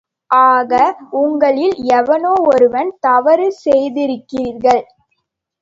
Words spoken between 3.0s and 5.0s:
தவறு செய்திருக்கிறீர்கள்?